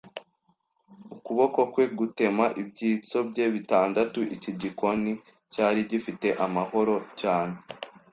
ukuboko 1.15 1.59
kwe, 1.71 1.83
gutema 1.99 2.45
ibyitso 2.61 3.17
bye 3.29 3.45
bitandatu. 3.55 4.19
Iki 4.35 4.51
gikoni 4.61 5.13
cyari 5.53 5.79
gifite 5.91 6.27
amahoro 6.45 6.95
cyane 7.19 7.55